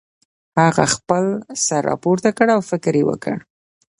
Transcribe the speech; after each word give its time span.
هغه 0.61 0.85
خپل 0.95 1.23
سر 1.65 1.81
راپورته 1.89 2.29
کړ 2.37 2.47
او 2.55 2.61
فکر 2.69 2.93
یې 2.99 3.03
وکړ 3.09 3.37